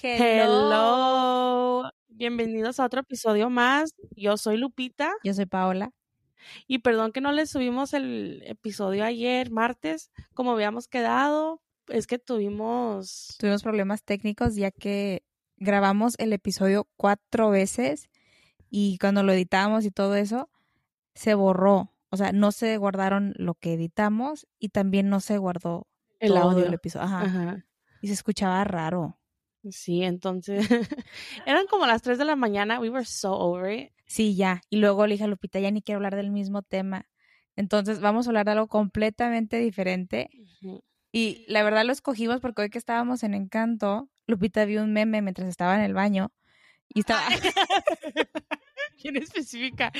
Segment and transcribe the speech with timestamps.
[0.00, 1.90] Hello.
[2.08, 3.94] Bienvenidos a otro episodio más.
[4.14, 5.12] Yo soy Lupita.
[5.24, 5.92] Yo soy Paola.
[6.68, 11.60] Y perdón que no les subimos el episodio ayer, martes, como habíamos quedado.
[11.88, 13.34] Es que tuvimos...
[13.40, 15.24] Tuvimos problemas técnicos ya que
[15.56, 18.08] grabamos el episodio cuatro veces
[18.70, 20.48] y cuando lo editamos y todo eso,
[21.14, 21.92] se borró.
[22.10, 25.88] O sea, no se guardaron lo que editamos y también no se guardó
[26.20, 26.66] El todo audio.
[26.66, 27.06] el episodio.
[27.06, 27.22] Ajá.
[27.22, 27.64] Ajá.
[28.00, 29.17] Y se escuchaba raro.
[29.70, 30.66] Sí, entonces
[31.46, 32.80] eran como las 3 de la mañana.
[32.80, 33.92] We were so over it.
[34.06, 34.62] Sí, ya.
[34.70, 37.08] Y luego le dije a Lupita, ya ni quiero hablar del mismo tema.
[37.56, 40.30] Entonces vamos a hablar de algo completamente diferente.
[41.12, 45.22] Y la verdad lo escogimos porque hoy que estábamos en Encanto, Lupita vio un meme
[45.22, 46.32] mientras estaba en el baño.
[46.94, 47.22] Y estaba...
[49.00, 49.92] ¿Quién especifica?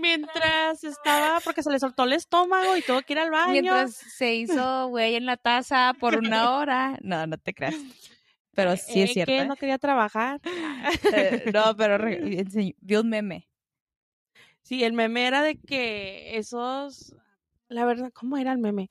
[0.00, 3.52] Mientras estaba, porque se le soltó el estómago y tuvo que ir al baño.
[3.52, 6.98] mientras se hizo güey en la taza por una hora.
[7.02, 7.76] No, no te creas.
[8.54, 9.32] Pero sí es Eh, cierto.
[9.32, 9.46] ¿eh?
[9.46, 10.40] no quería trabajar.
[11.14, 11.98] Eh, no, pero
[12.80, 13.48] vio un meme.
[14.62, 17.14] Sí, el meme era de que esos,
[17.68, 18.88] la verdad, ¿cómo era el meme?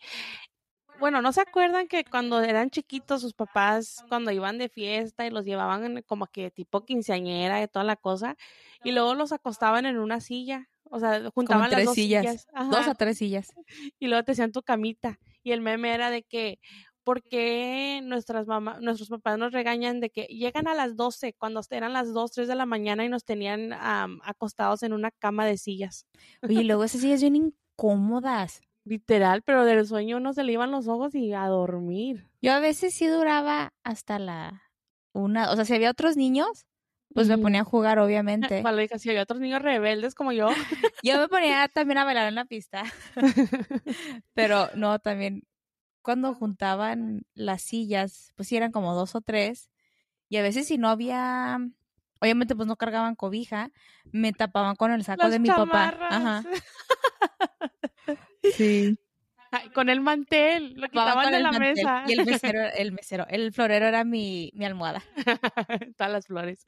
[0.99, 5.29] Bueno, ¿no se acuerdan que cuando eran chiquitos sus papás, cuando iban de fiesta y
[5.29, 8.35] los llevaban como que tipo quinceañera y toda la cosa,
[8.83, 10.67] y luego los acostaban en una silla?
[10.91, 12.25] O sea, juntaban las tres dos sillas.
[12.25, 12.47] sillas.
[12.69, 13.53] Dos a tres sillas.
[13.99, 15.19] y luego te hacían tu camita.
[15.41, 16.59] Y el meme era de que,
[17.09, 21.59] ¿por qué nuestras mamás, nuestros papás nos regañan de que llegan a las 12, cuando
[21.71, 25.57] eran las 2, 3 de la mañana y nos tenían acostados en una cama de
[25.57, 26.05] sillas?
[26.43, 28.61] Oye, y luego esas sillas bien incómodas.
[28.85, 32.29] Literal, pero del sueño uno se le iban los ojos y a dormir.
[32.43, 34.61] Yo a veces sí duraba hasta la
[35.11, 35.51] una.
[35.51, 36.67] O sea, si había otros niños,
[37.15, 38.61] pues me ponía a jugar, obviamente.
[38.61, 40.49] Vale, dije, si había otros niños rebeldes como yo.
[41.03, 42.83] Yo me ponía también a bailar en la pista.
[44.35, 45.41] Pero no, también
[46.09, 49.69] cuando juntaban las sillas, pues sí eran como dos o tres.
[50.27, 51.59] Y a veces si no había,
[52.19, 53.69] obviamente pues no cargaban cobija,
[54.11, 55.93] me tapaban con el saco Las de mi papá.
[56.09, 56.43] Ajá.
[58.55, 58.97] Sí.
[59.51, 61.75] Ay, Con el mantel, lo quitaban de la mantel.
[61.75, 62.03] mesa.
[62.07, 65.03] Y el mesero, el mesero, el florero era mi, mi almohada.
[65.95, 66.65] Todas las flores.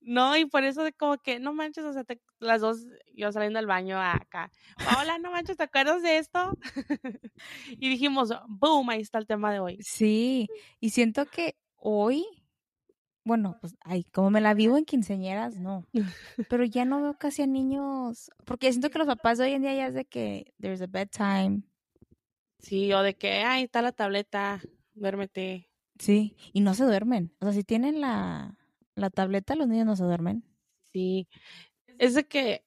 [0.00, 3.30] No, y por eso de como que, no manches, o sea, te- las dos, yo
[3.32, 4.50] saliendo del baño acá,
[5.00, 6.52] hola, no manches, ¿te acuerdas de esto?
[7.68, 9.78] y dijimos, boom, ahí está el tema de hoy.
[9.80, 10.48] Sí,
[10.80, 12.24] y siento que hoy,
[13.24, 15.86] bueno, pues, ay, como me la vivo en quinceañeras, no.
[16.48, 19.62] Pero ya no veo casi a niños, porque siento que los papás de hoy en
[19.62, 21.62] día ya es de que there's a bedtime.
[22.58, 24.60] Sí, o de que, ay, está la tableta,
[24.94, 25.68] duérmete.
[25.98, 27.34] Sí, y no se duermen.
[27.40, 28.56] O sea, si tienen la,
[28.94, 30.44] la tableta, los niños no se duermen.
[30.92, 31.28] Sí,
[31.98, 32.64] es de que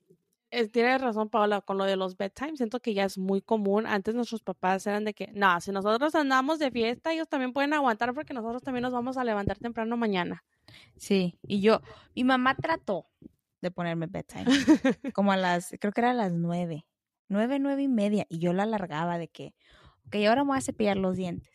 [0.49, 2.55] eh, tienes razón, Paola, con lo de los bedtime.
[2.55, 3.85] Siento que ya es muy común.
[3.85, 7.73] Antes nuestros papás eran de que, no, si nosotros andamos de fiesta, ellos también pueden
[7.73, 10.43] aguantar porque nosotros también nos vamos a levantar temprano mañana.
[10.95, 11.81] Sí, y yo,
[12.15, 13.07] mi mamá trató
[13.61, 14.45] de ponerme bedtime,
[15.13, 16.85] como a las, creo que era a las nueve,
[17.27, 19.55] nueve, nueve y media, y yo la alargaba de que,
[20.07, 21.49] ok, ahora me voy a cepillar los dientes,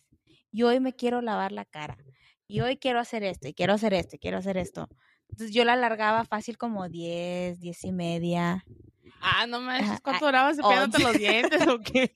[0.50, 1.96] y hoy me quiero lavar la cara,
[2.52, 4.86] y hoy quiero hacer esto, y quiero hacer esto, y quiero hacer esto.
[5.30, 8.66] Entonces yo la alargaba fácil como diez, diez y media.
[9.22, 12.14] Ah, no manches, Ajá, ¿cuánto ah, durabas cepillándote los dientes o qué?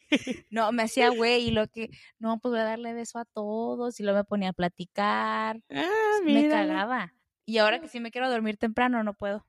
[0.51, 1.89] No, me hacía güey, y lo que,
[2.19, 6.19] no, pues voy a darle beso a todos, y luego me ponía a platicar, Ah,
[6.23, 7.15] me cagaba.
[7.47, 9.47] Y ahora que sí me quiero dormir temprano, no puedo.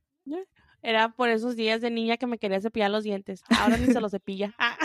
[0.81, 3.43] Era por esos días de niña que me quería cepillar los dientes.
[3.49, 4.55] Ahora ni se los cepilla.
[4.57, 4.77] Ah,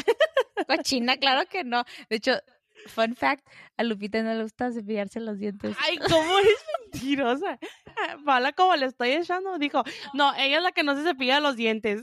[0.67, 1.85] Cochina, claro que no.
[2.09, 2.33] De hecho,
[2.87, 5.77] fun fact, a Lupita no le gusta cepillarse los dientes.
[5.81, 6.59] Ay, ¿cómo eres
[6.93, 7.59] mentirosa?
[8.25, 9.83] Paola, como le estoy echando, dijo,
[10.15, 12.03] no, ella es la que no se cepilla los dientes.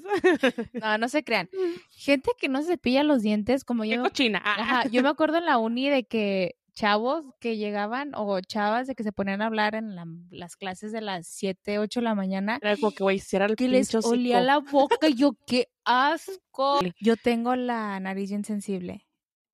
[0.73, 1.49] No, no se crean.
[1.89, 4.01] Gente que no se cepilla los dientes, como yo.
[4.03, 4.41] cochina.
[4.43, 8.87] Ah, Ajá, yo me acuerdo en la uni de que chavos que llegaban o chavas
[8.87, 12.03] de que se ponían a hablar en la- las clases de las 7, 8 de
[12.05, 15.67] la mañana Era como que, güey, el que les olía la boca y yo, qué
[15.83, 16.79] asco.
[17.01, 18.45] Yo tengo la nariz bien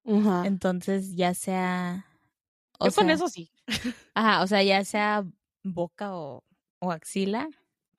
[0.05, 2.05] entonces ya sea...
[2.79, 3.51] o Yo con eso sí.
[4.13, 5.25] Ajá, o sea, ya sea
[5.63, 6.43] boca o,
[6.79, 7.49] o axila.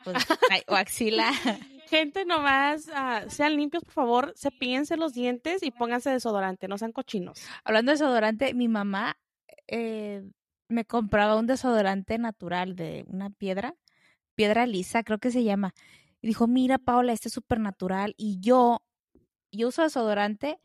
[0.04, 0.16] pues,
[0.50, 1.30] ay, o axila.
[1.88, 6.92] Gente, nomás ah, sean limpios, por favor, cepíllense los dientes y pónganse desodorante, no sean
[6.92, 7.40] cochinos.
[7.62, 9.16] Hablando de desodorante, mi mamá
[9.68, 10.24] eh,
[10.68, 13.76] me compraba un desodorante natural de una piedra,
[14.34, 15.74] piedra lisa, creo que se llama.
[16.20, 18.14] Y dijo, mira, Paola, este es súper natural.
[18.16, 18.82] Y yo,
[19.52, 20.58] yo uso desodorante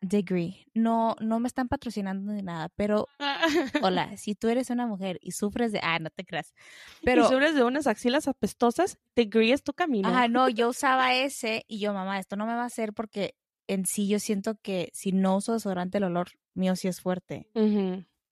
[0.00, 0.66] Degree.
[0.74, 3.08] No, no me están patrocinando ni nada, pero
[3.82, 6.54] hola, si tú eres una mujer y sufres de, ah, no te creas.
[7.02, 10.08] Pero eres de unas axilas apestosas, Degree es tu camino.
[10.08, 13.34] ajá, no, yo usaba ese y yo, mamá, esto no me va a hacer porque
[13.66, 17.48] en sí yo siento que si no uso desodorante el olor mío sí es fuerte.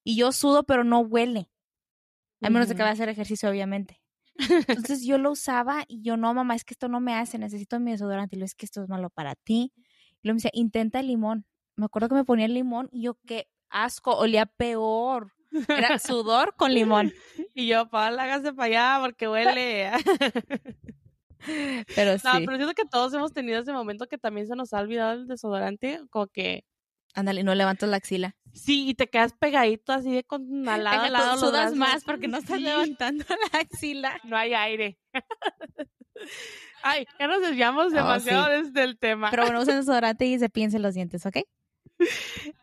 [0.03, 1.51] Y yo sudo, pero no huele.
[2.41, 4.01] A menos de que vaya a hacer ejercicio, obviamente.
[4.69, 7.81] Entonces yo lo usaba y yo, no, mamá, es que esto no me hace, necesito
[7.81, 8.37] mi desodorante.
[8.37, 9.73] Y lo es que esto es malo para ti.
[10.23, 11.47] Y luego me decía, intenta el limón.
[11.77, 15.33] Me acuerdo que me ponía el limón y yo, qué asco, olía peor.
[15.69, 17.13] Era sudor con limón.
[17.55, 19.91] Y yo, Paola, hágase para allá porque huele.
[21.95, 24.73] Pero sí, No, pero siento que todos hemos tenido ese momento que también se nos
[24.73, 26.65] ha olvidado el desodorante, como que
[27.15, 28.37] ándale, no levantas la axila.
[28.53, 32.27] sí, y te quedas pegadito así de con al lado, al lado sudas más porque
[32.29, 34.19] no estás Sí, levantando la axila.
[34.25, 34.99] No hay aire.
[36.89, 38.63] Ay, ya nos desviamos Oh, demasiado sí.
[38.65, 39.31] desde el tema.
[39.31, 41.39] Pero bueno, usen desodorante y se piensen los dientes, ¿ok?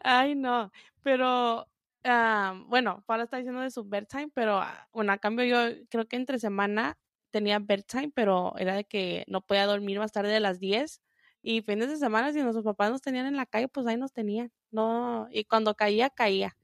[0.01, 0.71] Ay, no,
[1.01, 1.67] pero
[2.03, 6.07] ah, bueno, Paula está diciendo de su bedtime, pero ah, bueno, a cambio yo creo
[6.07, 6.97] que entre semana
[7.31, 11.01] tenía bedtime, pero era de que no podía dormir más tarde de las 10
[11.41, 14.13] y fines de semana si nuestros papás nos tenían en la calle, pues ahí nos
[14.13, 14.51] tenían.
[14.71, 16.55] No, y cuando caía, caía.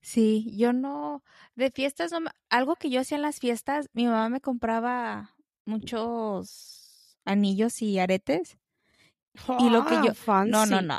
[0.00, 1.22] Sí, yo no,
[1.54, 5.35] de fiestas, no me- algo que yo hacía en las fiestas, mi mamá me compraba
[5.66, 8.58] muchos anillos y aretes.
[9.58, 10.12] Y lo que Ah, yo-
[10.46, 10.98] No, no, no.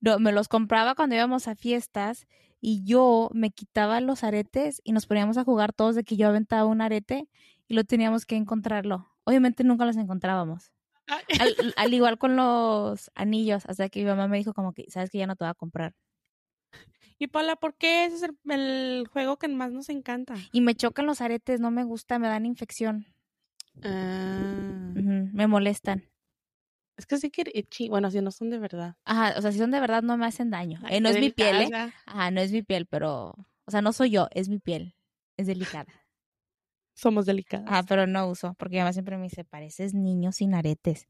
[0.00, 2.26] No, me los compraba cuando íbamos a fiestas
[2.60, 6.28] y yo me quitaba los aretes y nos poníamos a jugar todos de que yo
[6.28, 7.28] aventaba un arete
[7.68, 9.08] y lo teníamos que encontrarlo.
[9.24, 10.72] Obviamente nunca los encontrábamos.
[11.06, 11.16] Al,
[11.78, 15.18] al igual con los anillos, hasta que mi mamá me dijo como que, sabes que
[15.18, 15.94] ya no te voy a comprar.
[17.18, 20.34] Y Paula, ¿por qué ese es el, el juego que más nos encanta?
[20.52, 23.06] Y me chocan los aretes, no me gusta, me dan infección.
[23.82, 26.08] Ah, me molestan.
[26.96, 27.88] es que sí que itchy.
[27.88, 28.96] Bueno, si no son de verdad.
[29.04, 30.80] Ajá, o sea, si son de verdad no me hacen daño.
[30.84, 31.70] Ay, Eh, no es mi piel, ¿eh?
[32.06, 33.34] Ajá, no es mi piel, pero,
[33.66, 34.94] o sea, no soy yo, es mi piel.
[35.36, 35.92] Es delicada.
[36.94, 37.66] Somos delicadas.
[37.68, 41.08] Ah, pero no uso, porque mi mamá siempre me dice, pareces niño sin aretes.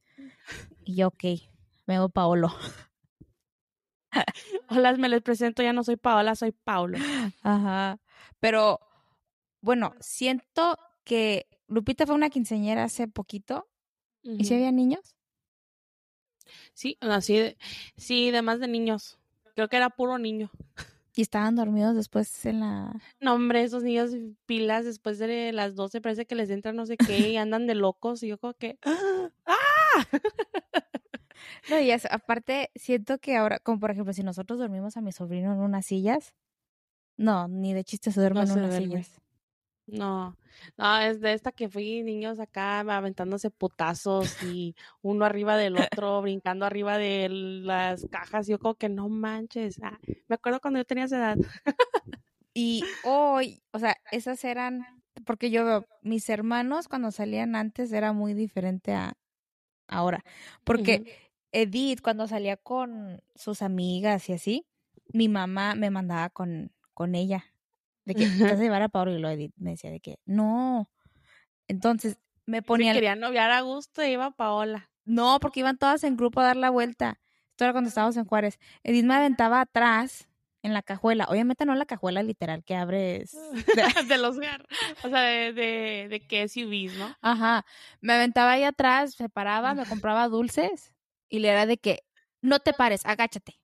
[0.83, 1.25] Y yo, ok,
[1.87, 2.49] me hago Paolo.
[4.69, 6.99] Hola, me les presento, ya no soy Paola, soy Paulo.
[7.43, 7.99] Ajá.
[8.41, 8.81] Pero,
[9.61, 13.69] bueno, siento que Lupita fue una quinceañera hace poquito.
[14.23, 15.15] ¿Y si había niños?
[16.75, 17.57] Sí, así de,
[17.97, 19.19] sí, además de niños.
[19.55, 20.51] Creo que era puro niño.
[21.15, 22.93] Y estaban dormidos después en la...
[23.21, 24.11] No, hombre, esos niños
[24.47, 27.75] pilas después de las 12 parece que les entra no sé qué y andan de
[27.75, 29.31] locos y yo como que ¡ah!
[31.71, 35.13] No, y es- aparte, siento que ahora, como por ejemplo, si nosotros dormimos a mi
[35.13, 36.35] sobrino en unas sillas,
[37.17, 39.03] no, ni de chiste se duerme No en se unas duerme.
[39.05, 39.21] sillas.
[39.87, 40.37] No,
[40.79, 46.23] no, es de esta que fui niños acá aventándose putazos y uno arriba del otro,
[46.23, 48.47] brincando arriba de las cajas.
[48.47, 49.79] Yo como que no manches.
[49.83, 49.99] Ah,
[50.29, 51.37] me acuerdo cuando yo tenía esa edad.
[52.55, 54.87] Y hoy, o sea, esas eran,
[55.27, 59.15] porque yo veo, mis hermanos cuando salían antes era muy diferente a
[59.89, 60.25] ahora.
[60.65, 61.25] Porque.
[61.57, 64.67] Edith, cuando salía con sus amigas y así,
[65.13, 67.54] mi mamá me mandaba con, con ella.
[68.05, 70.19] De que te vas a llevar a Pablo y lo Edith me decía de que
[70.27, 70.91] no.
[71.69, 74.91] Entonces me Si ponían, quería noviar a gusto, iba Paola.
[75.05, 77.21] no, porque iban todas en grupo a dar la vuelta.
[77.51, 78.59] Esto era cuando estábamos en Juárez.
[78.83, 80.29] Edith me aventaba atrás
[80.63, 81.27] en la cajuela.
[81.29, 83.33] Obviamente no la cajuela literal que abres.
[84.09, 84.67] de los gar-
[85.05, 87.15] o sea, de, de, de que SUVs, ¿no?
[87.23, 87.65] Ajá.
[88.01, 90.95] Me aventaba ahí atrás, se paraba, me compraba dulces
[91.29, 92.01] y le era de que
[92.43, 93.61] no te pares, agáchate.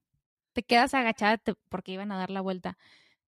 [0.52, 2.78] Te quedas agachada te- porque iban a dar la vuelta.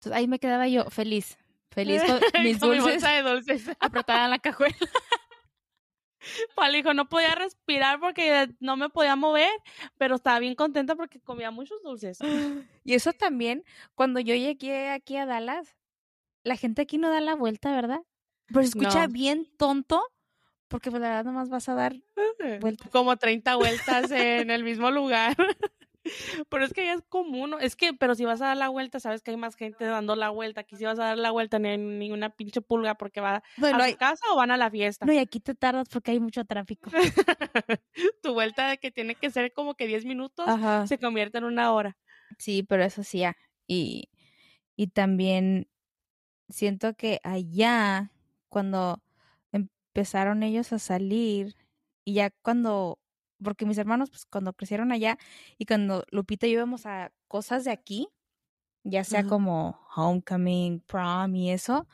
[0.03, 1.39] Entonces ahí me quedaba yo feliz,
[1.71, 2.03] feliz
[2.33, 3.71] con mis Con mi dulces bolsa de dulces.
[3.81, 4.75] apretada en la cajuela.
[6.57, 9.51] Paola dijo, no podía respirar porque no me podía mover,
[9.99, 12.19] pero estaba bien contenta porque comía muchos dulces.
[12.85, 13.63] Y eso también,
[13.95, 15.77] cuando yo llegué aquí a Dallas,
[16.43, 18.01] la gente aquí no da la vuelta, ¿verdad?
[18.47, 19.13] Pero se escucha No.
[19.13, 20.03] bien tonto
[20.67, 21.95] porque pues la verdad nomás vas a dar
[22.61, 22.91] vueltas.
[22.91, 25.37] Como 30 vueltas en el mismo lugar.
[26.49, 27.59] Pero es que ya es común, ¿no?
[27.59, 30.17] Es que, pero si vas a dar la vuelta, sabes que hay más gente dando
[30.17, 30.63] la vuelta.
[30.63, 33.79] Aquí si vas a dar la vuelta, no hay ninguna pinche pulga porque va Bueno,
[33.79, 35.07] a hay- su casa o van a la fiesta.
[35.07, 36.91] no, y aquí te tardas porque hay mucho tráfico.
[38.23, 40.87] tu vuelta de que tiene que ser como que 10 minutos Ajá.
[40.87, 41.97] se convierte en una hora.
[42.39, 44.09] Sí, pero eso sí, ah, y,
[44.77, 45.69] y también
[46.49, 48.11] siento que allá,
[48.49, 49.03] cuando
[49.53, 51.55] empezaron ellos a salir,
[52.05, 52.99] y ya cuando,
[53.43, 55.19] porque mis hermanos, pues cuando crecieron allá,
[55.59, 58.09] y cuando Lupita y yo íbamos a cosas de aquí,
[58.85, 61.87] ya sea como homecoming, prom y eso,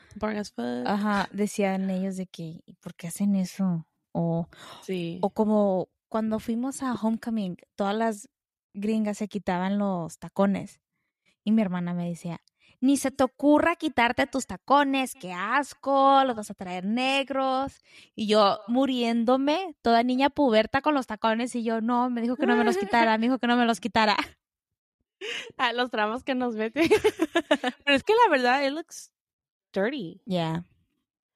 [0.83, 3.87] ajá, decían ellos de que, "¿Y ¿por qué hacen eso?
[4.13, 4.47] O,
[4.81, 5.19] Sí.
[5.21, 8.29] o como cuando fuimos a homecoming, todas las
[8.75, 10.79] gringas se quitaban los tacones.
[11.45, 12.41] Y mi hermana me decía,
[12.81, 17.79] ni se te ocurra quitarte tus tacones, qué asco, los vas a traer negros.
[18.15, 22.45] Y yo muriéndome, toda niña puberta con los tacones, y yo, no, me dijo que
[22.45, 24.15] no me los quitara, me dijo que no me los quitara.
[25.57, 26.79] Ah, los tramos que nos mete.
[27.83, 29.11] Pero es que la verdad, it looks
[29.73, 30.21] dirty.
[30.25, 30.63] Ya.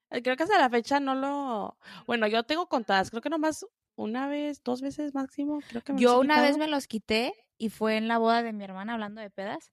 [0.08, 1.76] Eh, Creo que hasta la fecha no lo...
[2.06, 6.00] Bueno, yo tengo contadas, creo que nomás una vez, dos veces máximo, creo que me
[6.00, 9.20] Yo una vez me los quité y fue en la boda de mi hermana, hablando
[9.20, 9.70] de pedas.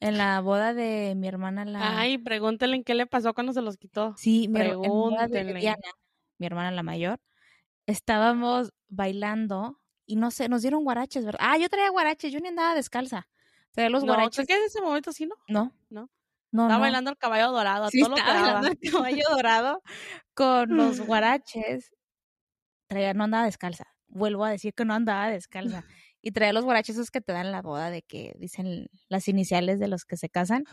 [0.00, 1.98] En la boda de mi hermana, la...
[1.98, 4.14] Ay, pregúntenle en qué le pasó cuando se los quitó.
[4.16, 4.68] Sí, mi boda
[5.28, 5.60] pregúntenle.
[5.60, 5.88] Diana,
[6.38, 7.20] mi hermana la mayor,
[7.86, 11.40] estábamos bailando y no sé, nos dieron guaraches, ¿verdad?
[11.42, 13.28] Ah, yo traía guaraches, yo ni andaba descalza.
[13.72, 14.36] Traía los No, guaraches.
[14.36, 15.34] creo que en ese momento sí, ¿no?
[15.48, 15.72] No.
[15.90, 16.08] No.
[16.52, 16.80] No, Estaba no.
[16.80, 19.82] bailando el caballo dorado, Sí, todo estaba bailando el caballo dorado
[20.34, 21.92] con los guaraches.
[22.88, 23.84] Traía, no andaba descalza.
[24.08, 25.84] Vuelvo a decir que no andaba descalza.
[26.22, 29.78] Y traía los guaraches esos que te dan la boda de que dicen las iniciales
[29.80, 30.64] de los que se casan.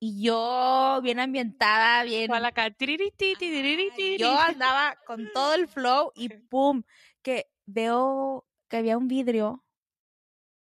[0.00, 2.28] Y yo, bien ambientada, bien.
[2.28, 4.18] Fue a la ca- tiriri, ti, ti, tiriri, tiriri.
[4.22, 6.84] Yo andaba con todo el flow y pum,
[7.22, 9.64] que veo que había un vidrio.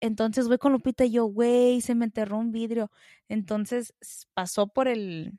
[0.01, 2.91] Entonces voy con Lupita y yo, güey, se me enterró un vidrio.
[3.27, 3.93] Entonces
[4.33, 5.33] pasó por el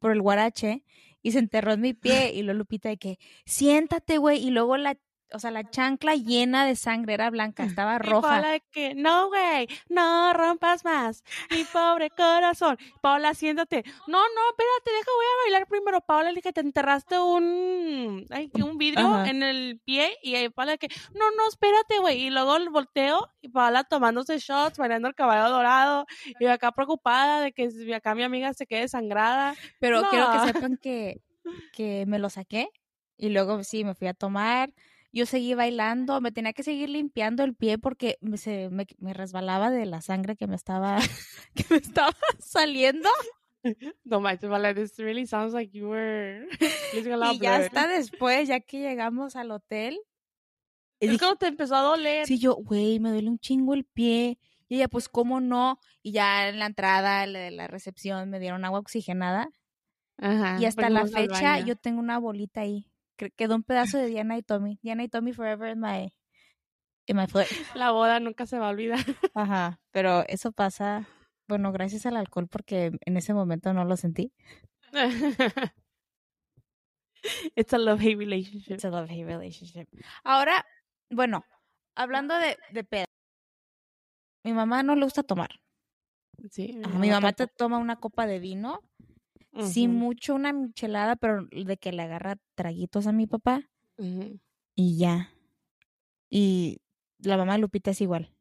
[0.00, 0.84] por el guarache
[1.22, 4.76] y se enterró en mi pie y luego Lupita de que siéntate, güey, y luego
[4.76, 4.96] la
[5.32, 8.28] o sea, la chancla llena de sangre era blanca, estaba Y roja.
[8.28, 12.78] Paola de que, no, güey, no rompas más, mi pobre corazón.
[13.00, 13.84] Paola, siéntate.
[14.06, 16.00] No, no, espérate, deja, voy a bailar primero.
[16.00, 19.28] Paola, le dije, te enterraste un, ay, un vidrio Ajá.
[19.28, 20.16] en el pie.
[20.22, 22.22] Y ahí Paola de que, no, no, espérate, güey.
[22.22, 26.06] Y luego el volteo y Paola tomándose shots, bailando el caballo dorado.
[26.40, 29.54] Y acá preocupada de que acá mi amiga se quede sangrada.
[29.78, 31.20] Pero quiero que sepan que,
[31.72, 32.70] que me lo saqué
[33.18, 34.72] y luego sí, me fui a tomar.
[35.12, 39.14] Yo seguí bailando, me tenía que seguir limpiando el pie porque me, se, me, me
[39.14, 40.98] resbalaba de la sangre que me estaba,
[41.54, 43.08] que me estaba saliendo.
[44.04, 46.46] No manches, Paola, this really sounds like you were
[46.92, 49.98] losing a lot Y ya hasta después, ya que llegamos al hotel,
[51.00, 52.26] y Es dije, como te empezó a doler.
[52.26, 54.38] sí, yo, güey, me duele un chingo el pie.
[54.68, 55.78] Y ella, pues, ¿cómo no?
[56.02, 59.48] Y ya en la entrada de la recepción me dieron agua oxigenada.
[60.18, 62.86] Ajá, Y hasta la fecha yo tengo una bolita ahí.
[63.36, 64.78] Quedó un pedazo de Diana y Tommy.
[64.82, 66.12] Diana y Tommy forever in my,
[67.06, 67.46] in my foot.
[67.74, 69.00] La boda nunca se va a olvidar.
[69.34, 69.80] Ajá.
[69.90, 71.08] Pero eso pasa,
[71.48, 74.32] bueno, gracias al alcohol porque en ese momento no lo sentí.
[77.56, 78.74] It's a love-hate relationship.
[78.74, 79.88] It's a love-hate relationship.
[80.22, 80.64] Ahora,
[81.10, 81.44] bueno,
[81.96, 83.04] hablando de, de peda.
[84.44, 85.60] Mi mamá no le gusta tomar.
[86.50, 88.82] Sí, Ajá, mi mamá te toma una copa de vino.
[89.66, 93.68] Sí, mucho una michelada, pero de que le agarra traguitos a mi papá.
[94.74, 95.30] Y ya.
[96.30, 96.80] Y
[97.18, 98.32] la mamá de Lupita es igual.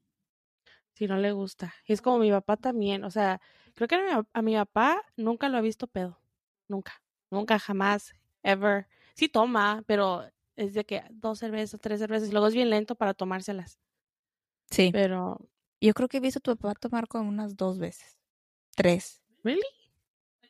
[0.93, 1.73] Sí, no le gusta.
[1.85, 3.03] Y es como mi papá también.
[3.03, 3.41] O sea,
[3.75, 6.19] creo que a mi, a mi papá nunca lo he visto pedo.
[6.67, 7.01] Nunca.
[7.29, 8.13] Nunca, jamás.
[8.43, 8.87] Ever.
[9.13, 10.23] Sí toma, pero
[10.55, 12.29] es de que dos cervezas, tres cervezas.
[12.29, 13.79] Y luego es bien lento para tomárselas.
[14.69, 14.89] Sí.
[14.91, 15.39] Pero,
[15.79, 18.17] Yo creo que he visto a tu papá tomar como unas dos veces.
[18.75, 19.23] Tres.
[19.43, 19.61] ¿really?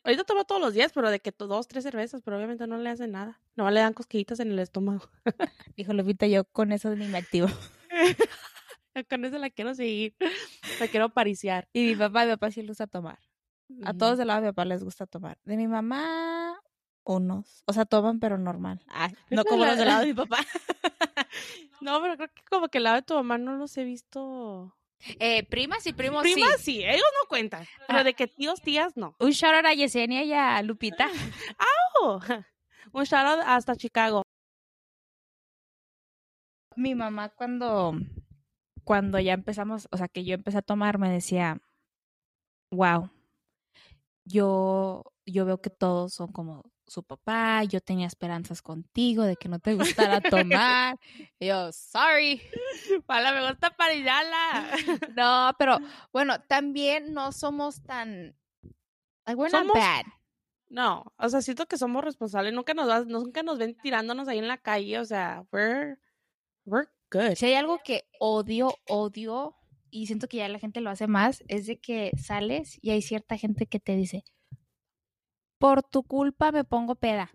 [0.08, 2.88] Ahorita toma todos los días, pero de que dos, tres cervezas, pero obviamente no le
[2.88, 3.38] hacen nada.
[3.56, 5.10] No le dan cosquillitas en el estómago.
[5.76, 7.48] Dijo Lupita, yo con eso ni me activo.
[9.10, 10.16] Con eso la quiero seguir.
[10.80, 11.68] La quiero pariciar.
[11.72, 13.18] Y mi papá, mi papá sí le gusta tomar.
[13.84, 15.38] A todos de lado de mi papá les gusta tomar.
[15.44, 16.58] De mi mamá,
[17.04, 17.62] unos.
[17.66, 18.82] O sea, toman, pero normal.
[18.88, 20.38] Ah, no como los del lado de mi papá.
[21.80, 24.74] No, pero creo que como que el lado de tu mamá no los he visto.
[25.20, 27.64] Eh, primas y primos, Primas sí, ellos no cuentan.
[27.86, 28.04] Pero Ah.
[28.04, 29.14] de que tíos, tías, no.
[29.20, 31.08] Un shout out a Yesenia y a Lupita.
[32.00, 32.20] Oh,
[32.92, 34.22] un shout out hasta Chicago.
[36.76, 37.92] mi mamá cuando,
[38.84, 41.60] cuando ya empezamos, o sea, que yo empecé a tomar, me decía,
[42.70, 43.10] wow,
[44.24, 49.48] yo, yo veo que todos son como su papá, yo tenía esperanzas contigo de que
[49.48, 50.98] no te gustara tomar.
[51.38, 52.42] Y yo, sorry.
[53.06, 54.70] Para me gusta parillarla.
[55.16, 55.78] No, pero
[56.12, 58.36] bueno, también no somos tan...
[59.26, 60.04] Like, we're not bad.
[60.70, 62.52] No, o sea, siento que somos responsables.
[62.52, 64.98] Nunca nos, vas- nunca nos ven tirándonos ahí en la calle.
[64.98, 65.98] O sea, we're,
[66.64, 67.34] we're good.
[67.36, 69.54] Si hay algo que odio, odio,
[69.90, 73.00] y siento que ya la gente lo hace más, es de que sales y hay
[73.02, 74.24] cierta gente que te dice,
[75.58, 77.30] por tu culpa me pongo peda.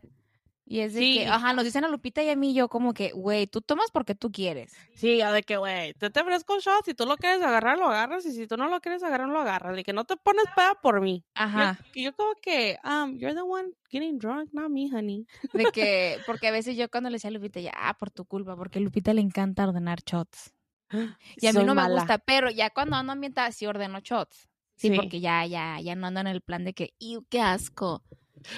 [0.65, 1.17] Y es de Sí.
[1.19, 3.91] que, ajá, nos dicen a Lupita y a mí, yo como que, güey, tú tomas
[3.91, 4.73] porque tú quieres.
[4.95, 6.85] Sí, ya de que, güey, te te ofrezco un shot.
[6.85, 8.25] Si tú lo quieres agarrar, lo agarras.
[8.25, 9.75] Y si tú no lo quieres agarrar, lo agarras.
[9.75, 11.25] De que no te pones peda por mí.
[11.35, 11.77] Ajá.
[11.93, 15.27] Yo, yo como que, um, you're the one getting drunk, not me, honey.
[15.51, 18.23] De que, porque a veces yo cuando le decía a Lupita, ya, ah, por tu
[18.25, 20.53] culpa, porque a Lupita le encanta ordenar shots.
[21.41, 21.95] Y a mí Soy no me mala.
[21.99, 24.47] gusta, pero ya cuando ando ambientada sí ordeno shots.
[24.75, 24.95] Sí, Sí.
[24.95, 28.03] porque ya, ya, ya no ando en el plan de que, ¡iu, qué asco!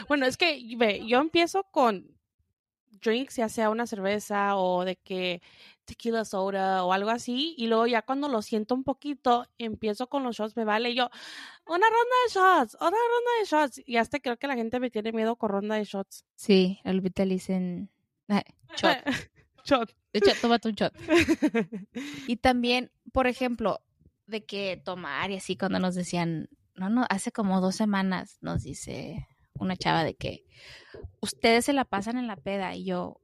[0.07, 2.07] Bueno, es que, ve, yo empiezo con
[3.01, 5.41] drinks, ya sea una cerveza o de que
[5.83, 10.23] tequila soda o algo así y luego ya cuando lo siento un poquito empiezo con
[10.23, 11.09] los shots, me vale y yo,
[11.67, 14.89] una ronda de shots, otra ronda de shots y hasta creo que la gente me
[14.89, 16.25] tiene miedo con ronda de shots.
[16.35, 17.91] Sí, al Lupita le dicen
[18.27, 18.41] "Ay,
[18.77, 18.97] shot.
[19.65, 19.95] shot.
[20.13, 20.93] Echa, tómate un shot.
[22.27, 23.81] Y también, por ejemplo,
[24.27, 28.63] de que tomar y así cuando nos decían, no, no, hace como dos semanas nos
[28.63, 30.43] dice una chava de que
[31.21, 33.21] ustedes se la pasan en la peda y yo,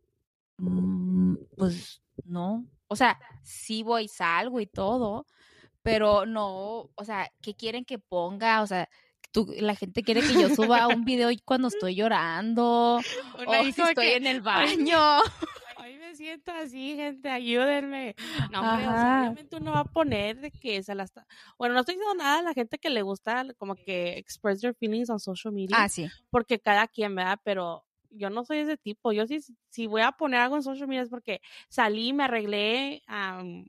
[0.58, 5.26] "Mm, pues no, o sea, sí voy, salgo y todo,
[5.82, 8.62] pero no, o sea, ¿qué quieren que ponga?
[8.62, 8.88] O sea,
[9.32, 13.00] tú, la gente quiere que yo suba un video cuando estoy llorando
[13.48, 15.20] Una o si estoy que, en el "Ay, baño.
[16.12, 18.16] Me siento así, gente, ayúdenme.
[18.50, 21.26] No, hombre, o sea, obviamente uno va a poner de que se la está...
[21.58, 24.76] Bueno, no estoy diciendo nada a la gente que le gusta como que express their
[24.76, 26.12] feelings on social media, Ah, sí.
[26.30, 27.40] porque cada quien, ¿verdad?
[27.46, 29.14] Pero yo no soy ese tipo.
[29.14, 29.40] Yo sí,
[29.70, 31.40] si voy a poner algo en social media es porque
[31.70, 33.68] salí, me arreglé, am,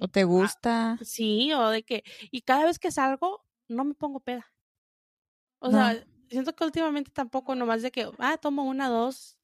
[0.00, 0.98] ¿O te gusta?
[1.02, 2.04] sí, o de que...
[2.30, 4.46] Y cada vez que salgo, no me pongo peda.
[5.60, 5.76] O No.
[5.78, 9.38] sea, siento que últimamente tampoco, nomás de que, ah, tomo una, dos,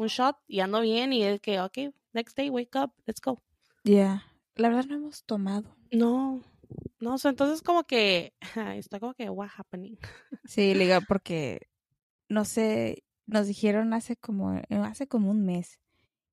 [0.00, 1.78] un shot y ando bien y es que, ok,
[2.12, 3.42] next day, wake up, let's go.
[3.84, 4.24] Ya.
[4.56, 5.76] La verdad no hemos tomado.
[5.92, 6.42] No,
[7.00, 8.34] no, o sea, entonces como que
[8.76, 9.96] está como que, what happening?
[10.44, 11.68] Sí, le digo, porque
[12.28, 15.78] no sé, nos dijeron hace como, eh, hace como un mes.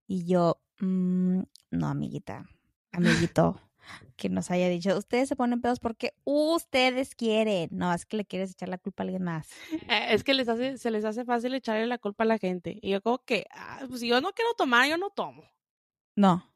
[0.08, 2.46] Y yo, mm, no, amiguita,
[2.94, 3.62] amiguito,
[4.16, 7.70] que nos haya dicho, ustedes se ponen pedos porque ustedes quieren.
[7.72, 9.50] No, es que le quieres echar la culpa a alguien más.
[9.90, 12.78] Eh, Es que les hace, se les hace fácil echarle la culpa a la gente.
[12.82, 15.44] Y yo como que, ah, pues si yo no quiero tomar, yo no tomo.
[16.16, 16.52] No.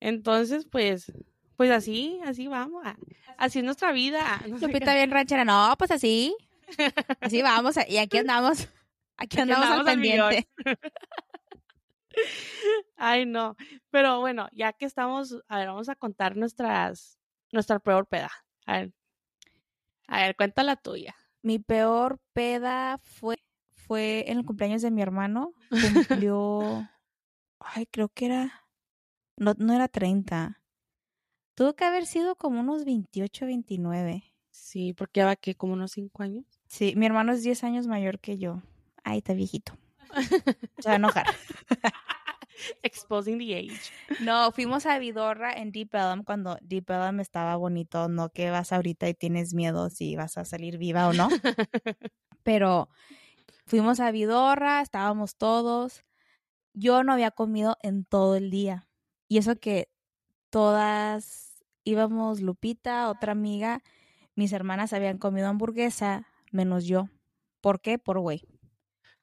[0.00, 1.12] Entonces, pues,
[1.56, 2.82] pues así, así vamos.
[2.84, 2.96] ah,
[3.38, 4.20] Así es nuestra vida.
[4.48, 6.36] no Lupita bien ranchera, no, pues así.
[7.20, 8.68] Así vamos, y aquí andamos.
[9.18, 10.46] Aquí Aquí andamos al al pendiente.
[12.96, 13.56] Ay, no.
[13.90, 17.18] Pero bueno, ya que estamos, a ver, vamos a contar nuestras,
[17.52, 18.30] nuestra peor peda.
[18.66, 18.92] A ver,
[20.08, 21.14] a ver, cuenta la tuya.
[21.42, 23.36] Mi peor peda fue,
[23.74, 25.52] fue en el cumpleaños de mi hermano.
[26.30, 26.88] Cumplió,
[27.60, 28.64] ay, creo que era,
[29.36, 30.60] no, no era 30.
[31.54, 34.24] Tuvo que haber sido como unos 28, 29.
[34.50, 36.44] Sí, porque ya va que como unos cinco años.
[36.68, 38.62] Sí, mi hermano es 10 años mayor que yo.
[39.04, 39.78] Ay, está viejito.
[40.78, 41.26] Se va a enojar.
[42.82, 43.92] Exposing the age.
[44.20, 48.72] No, fuimos a Vidorra en Deep Ellum cuando Deep Ellum estaba bonito, no que vas
[48.72, 51.28] ahorita y tienes miedo si vas a salir viva o no.
[52.42, 52.88] Pero
[53.66, 56.04] fuimos a Vidorra, estábamos todos.
[56.72, 58.88] Yo no había comido en todo el día.
[59.28, 59.88] Y eso que
[60.50, 61.46] todas
[61.84, 63.82] íbamos, Lupita, otra amiga,
[64.34, 67.08] mis hermanas habían comido hamburguesa, menos yo.
[67.60, 67.98] ¿Por qué?
[67.98, 68.42] Por güey.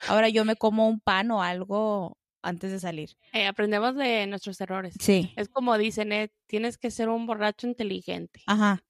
[0.07, 3.11] Ahora yo me como un pan o algo antes de salir.
[3.31, 4.95] Eh, aprendemos de nuestros errores.
[4.99, 5.33] Sí.
[5.35, 8.41] Es como dicen, eh, tienes que ser un borracho inteligente.
[8.45, 8.83] Ajá.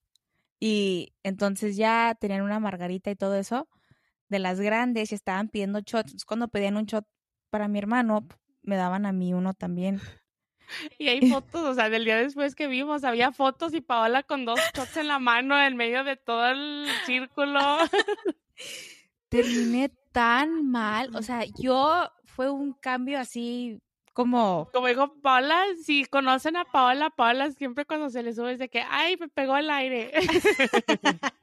[0.59, 3.67] Y entonces ya tenían una margarita y todo eso
[4.29, 6.25] de las grandes y estaban pidiendo shots.
[6.25, 7.05] Cuando pedían un shot
[7.49, 8.27] para mi hermano,
[8.63, 10.01] me daban a mí uno también.
[10.97, 14.45] Y hay fotos, o sea, del día después que vimos, había fotos y Paola con
[14.45, 17.59] dos shots en la mano en medio de todo el círculo.
[19.29, 23.81] Terminé tan mal, o sea, yo fue un cambio así
[24.13, 28.59] como Como dijo Paola, si conocen a Paola, Paola siempre cuando se le sube es
[28.59, 30.11] de que, ay, me pegó el aire.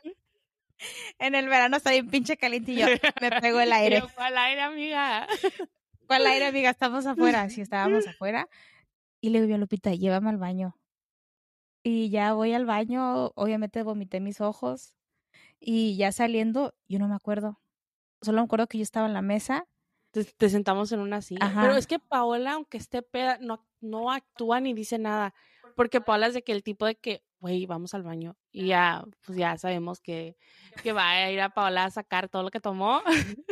[1.18, 2.86] en el verano está bien pinche caliente y yo
[3.20, 4.02] me pegó el aire.
[4.14, 5.26] ¿Cuál aire, amiga?
[6.06, 6.70] ¿Cuál aire, amiga?
[6.70, 7.48] Estamos afuera.
[7.50, 8.48] Sí, estábamos afuera.
[9.20, 10.76] Y le digo a Lupita, llévame al baño.
[11.82, 14.94] Y ya voy al baño, obviamente vomité mis ojos.
[15.58, 17.60] Y ya saliendo, yo no me acuerdo.
[18.22, 19.66] Solo me acuerdo que yo estaba en la mesa.
[20.10, 21.46] Te, te sentamos en una silla.
[21.46, 21.62] Ajá.
[21.62, 25.34] Pero es que Paola, aunque esté peda, no, no actúa ni dice nada.
[25.76, 28.36] Porque Paola es de que el tipo de que, güey, vamos al baño.
[28.50, 30.36] Y ya, pues ya sabemos que,
[30.82, 33.02] que va a ir a Paola a sacar todo lo que tomó.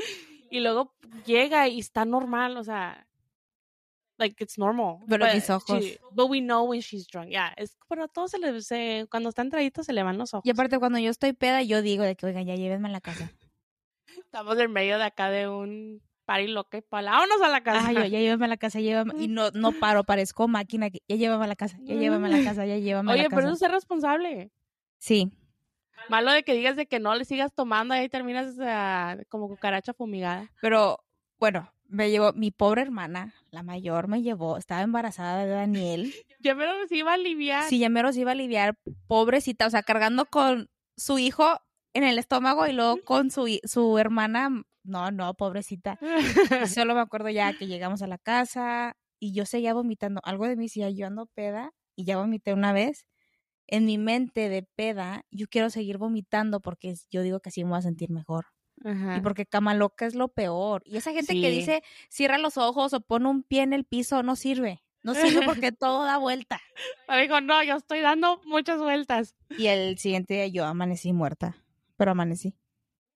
[0.50, 3.06] y luego llega y está normal, o sea,
[4.18, 4.98] like it's normal.
[5.08, 5.80] Pero But mis ojos.
[5.80, 7.28] she- but we know when she's drunk.
[7.30, 10.34] Yeah, es, pero a todos se le, se, cuando están traídos se le van los
[10.34, 10.44] ojos.
[10.44, 13.00] Y aparte, cuando yo estoy peda, yo digo de que, oigan, ya llévenme a la
[13.00, 13.30] casa.
[14.28, 17.88] Estamos en medio de acá de un party loca y vámonos a la casa.
[17.88, 19.14] Ah, yo, ya llévame a la casa, llévame.
[19.18, 20.88] Y no, no paro, parezco máquina.
[21.08, 23.28] Ya llévame a la casa, ya llévame a la casa, ya llévame a Oye, la
[23.30, 23.46] pero casa.
[23.48, 24.52] eso es ser responsable.
[24.98, 25.32] Sí,
[26.10, 28.54] Malo de que digas de que no le sigas tomando y ahí terminas
[29.30, 30.50] como cucaracha fumigada.
[30.60, 31.02] pero
[31.38, 36.12] bueno, me llevó, mi pobre hermana, la mayor, me llevó, estaba embarazada de Daniel.
[36.40, 37.64] Yo me lo iba a aliviar.
[37.64, 41.60] Si ya mero se iba a aliviar, pobrecita, o sea, cargando con su hijo
[41.98, 44.50] en el estómago y luego con su, su hermana.
[44.84, 45.98] No, no, pobrecita.
[46.66, 50.56] Solo me acuerdo ya que llegamos a la casa y yo seguía vomitando algo de
[50.56, 53.06] mí, si yo ando peda y ya vomité una vez,
[53.66, 57.70] en mi mente de peda, yo quiero seguir vomitando porque yo digo que así me
[57.70, 58.46] voy a sentir mejor.
[58.84, 60.82] Y porque cama loca es lo peor.
[60.84, 64.22] Y esa gente que dice cierra los ojos o pone un pie en el piso
[64.22, 64.84] no sirve.
[65.02, 66.60] No sirve porque todo da vuelta.
[67.08, 69.34] Me dijo, no, yo estoy dando muchas vueltas.
[69.58, 71.56] Y el siguiente día yo amanecí muerta.
[71.98, 72.54] Pero amanecí.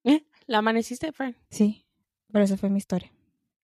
[0.04, 0.26] ¿Eh?
[0.46, 1.36] ¿La amaneciste, Frank?
[1.48, 1.86] Sí.
[2.30, 3.10] Pero esa fue mi historia.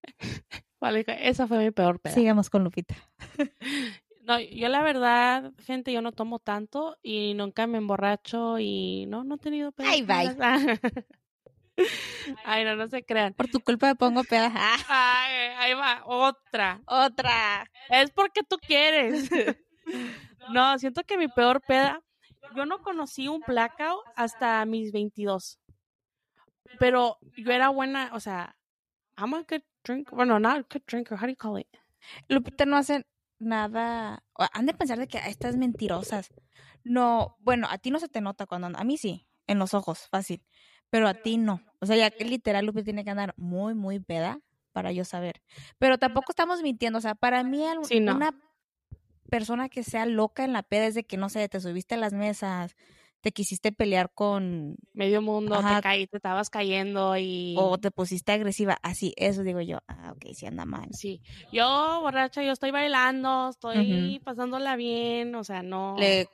[0.79, 2.15] vale, esa fue mi peor peda.
[2.15, 2.95] Sigamos con Lupita.
[4.21, 9.23] No, yo la verdad, gente, yo no tomo tanto y nunca me emborracho y no,
[9.23, 9.91] no he tenido pedas.
[9.91, 10.37] Ay, bye.
[12.45, 13.33] Ay, no, no se crean.
[13.33, 14.53] Por tu culpa me pongo pedas.
[14.87, 16.79] Ay, ahí va, otra.
[16.85, 17.71] Otra.
[17.89, 19.31] Es porque tú quieres.
[20.51, 21.99] No, siento que mi peor peda,
[22.55, 25.59] yo no conocí un blackout hasta mis 22.
[26.77, 28.55] Pero yo era buena, o sea,
[29.17, 30.15] I'm a good drinker.
[30.15, 31.17] Bueno, not a good drinker.
[31.17, 31.67] How do you call it?
[32.27, 33.05] Lupita no hace
[33.39, 34.23] nada.
[34.53, 36.29] Han de pensar de que estas mentirosas.
[36.83, 38.67] No, bueno, a ti no se te nota cuando.
[38.77, 40.43] A mí sí, en los ojos, fácil.
[40.89, 41.61] Pero a ti no.
[41.79, 44.39] O sea, ya que literal Lupita tiene que andar muy, muy peda
[44.71, 45.41] para yo saber.
[45.77, 46.99] Pero tampoco estamos mintiendo.
[46.99, 48.31] O sea, para mí, una
[49.29, 51.97] persona que sea loca en la peda es de que, no sé, te subiste a
[51.97, 52.75] las mesas,
[53.21, 58.31] te quisiste pelear con medio mundo, te caí, te estabas cayendo y o te pusiste
[58.31, 60.89] agresiva, así, eso digo yo, ah, ok, sí anda mal.
[60.93, 65.95] Sí, yo borracha, yo estoy bailando, estoy pasándola bien, o sea, no.
[65.97, 66.27] Le,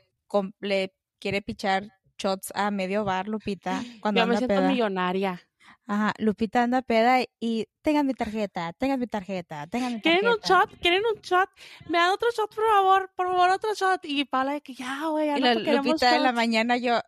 [0.60, 5.42] le quiere pichar shots a medio bar, Lupita, cuando yo me siento millonaria.
[5.88, 10.22] Ajá, Lupita anda peda y tengan mi tarjeta, tengan mi tarjeta, tengan mi tarjeta.
[10.22, 10.80] ¿Quieren un shot?
[10.82, 11.50] ¿Quieren un shot?
[11.88, 14.04] Me dan otro shot, por favor, por favor, otro shot.
[14.04, 17.02] Y Paula de que ya, güey, ya y no la, Lupita de la mañana yo,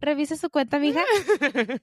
[0.00, 1.02] revise su cuenta, mija.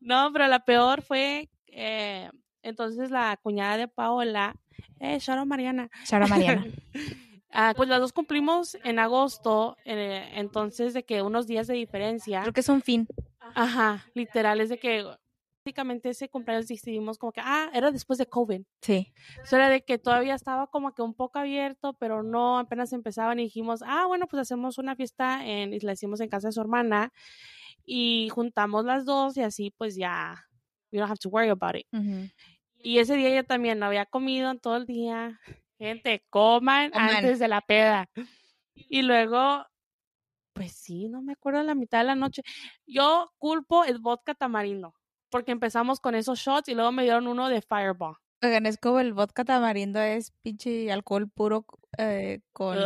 [0.00, 2.30] no, pero la peor fue, eh,
[2.62, 4.56] entonces la cuñada de Paola,
[4.98, 5.90] eh, Shara Mariana.
[6.04, 6.66] Shara Mariana.
[7.58, 12.42] Ah, pues las dos cumplimos en agosto, eh, entonces de que unos días de diferencia.
[12.42, 13.08] Creo que es un fin.
[13.54, 15.06] Ajá, literal, es de que
[15.66, 18.62] prácticamente ese cumpleaños decidimos como que, ah, era después de COVID.
[18.82, 19.12] Sí.
[19.42, 23.40] Eso era de que todavía estaba como que un poco abierto, pero no, apenas empezaban
[23.40, 26.52] y dijimos, ah, bueno, pues hacemos una fiesta en, y la hicimos en casa de
[26.52, 27.12] su hermana
[27.84, 30.46] y juntamos las dos y así pues ya,
[30.92, 31.86] we don't have to worry about it.
[32.78, 35.40] Y ese día yo también no había comido en todo el día.
[35.78, 38.08] Gente, coman antes de la peda.
[38.74, 39.66] Y luego
[40.52, 42.42] pues sí, no me acuerdo la mitad de la noche.
[42.86, 44.94] Yo culpo el vodka tamarindo
[45.36, 48.16] porque empezamos con esos shots y luego me dieron uno de Fireball.
[48.42, 51.66] Oigan, es como el vodka tamarindo es pinche alcohol puro
[51.98, 52.78] eh, con...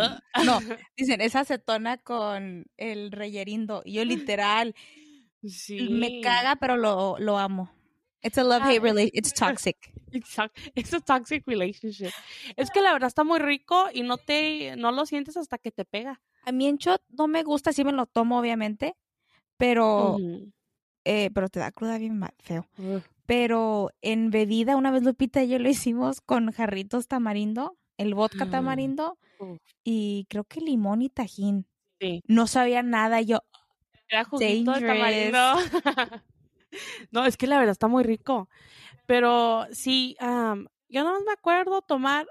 [0.45, 0.59] No,
[0.97, 3.85] dicen, es acetona con el reyerindo.
[3.85, 4.75] Yo literal,
[5.45, 5.91] sí.
[5.91, 7.71] me caga, pero lo, lo amo.
[8.21, 9.17] It's a love-hate relationship.
[9.17, 9.77] It's toxic.
[10.75, 12.11] It's a toxic relationship.
[12.57, 15.71] Es que la verdad está muy rico y no te, no lo sientes hasta que
[15.71, 16.21] te pega.
[16.47, 18.97] A mí en shot no me gusta, sí me lo tomo obviamente,
[19.57, 20.17] pero
[21.05, 22.67] eh, pero te da cruda bien feo.
[23.27, 28.47] Pero en bebida, una vez Lupita y yo lo hicimos con jarritos tamarindo, el vodka
[28.47, 28.51] mm.
[28.51, 29.19] tamarindo
[29.85, 31.67] y creo que limón y tajín.
[32.01, 32.23] Sí.
[32.27, 33.45] No sabía nada, yo...
[34.09, 35.39] Era juguito de tamarindo.
[37.13, 38.49] no, es que la verdad está muy rico.
[39.07, 42.27] Pero sí, yo no me acuerdo tomar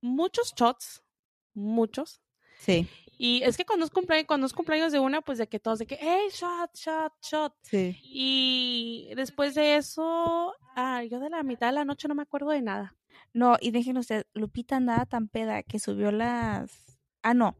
[0.00, 1.02] muchos shots,
[1.54, 2.20] muchos.
[2.58, 2.88] Sí.
[3.24, 5.78] Y es que cuando es cumpleaños, cuando es cumpleaños de una, pues de que todos
[5.78, 7.54] de que, hey, shot, shot, shot.
[7.62, 7.96] Sí.
[8.02, 12.50] Y después de eso, ah, yo de la mitad de la noche no me acuerdo
[12.50, 12.96] de nada.
[13.32, 16.98] No, y déjenme usted, Lupita andaba tan peda que subió las...
[17.22, 17.56] Ah, no.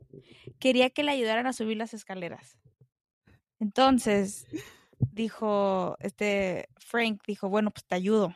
[0.59, 2.59] Quería que le ayudaran a subir las escaleras.
[3.61, 4.49] Entonces,
[5.13, 8.35] dijo, este, Frank dijo, bueno, pues te ayudo.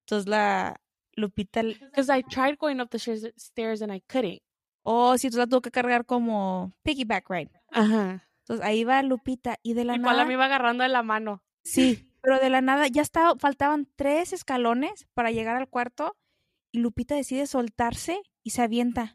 [0.00, 0.80] Entonces la
[1.12, 1.62] Lupita...
[1.62, 4.42] Because I tried going up the stairs and I couldn't.
[4.82, 7.50] Oh, sí, entonces la tuvo que cargar como piggyback ride.
[7.70, 8.28] Ajá.
[8.40, 10.24] Entonces ahí va Lupita y de la y nada.
[10.24, 11.42] Y me iba agarrando de la mano.
[11.62, 16.16] Sí, pero de la nada ya estaba, faltaban tres escalones para llegar al cuarto
[16.72, 19.14] y Lupita decide soltarse y se avienta.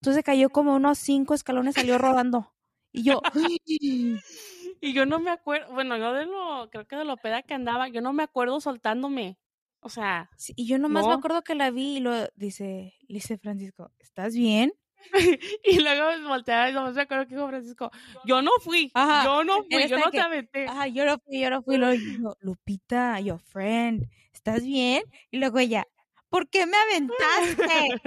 [0.00, 2.52] Entonces cayó como unos cinco escalones, salió rodando.
[2.92, 3.22] Y yo.
[3.66, 7.54] y yo no me acuerdo, bueno, yo de lo, creo que de lo peda que
[7.54, 9.38] andaba, yo no me acuerdo soltándome.
[9.84, 10.30] O sea.
[10.56, 14.72] y yo nomás me acuerdo que la vi y lo dice, dice Francisco, ¿estás bien?
[15.62, 17.90] y luego volteaba y nomás me acuerdo que dijo Francisco,
[18.24, 20.66] yo no fui, yo no fui, yo no te aventé.
[20.66, 21.76] Ajá, yo no fui, yo no fui.
[21.76, 25.04] Luego dijo, Lupita, your friend, ¿estás bien?
[25.30, 25.86] Y luego ella,
[26.30, 28.00] ¿por qué me aventaste?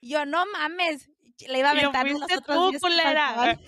[0.00, 1.08] yo, no mames,
[1.46, 3.60] le iba a aventar yo, fuiste tú, culera.